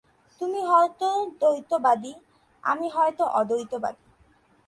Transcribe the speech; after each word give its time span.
তুমি 0.41 0.59
হয়তো 0.61 1.07
দ্বৈতবাদী, 1.39 2.13
আমি 2.63 2.87
হয়তো 2.89 3.23
অদ্বৈতবাদী। 3.39 4.03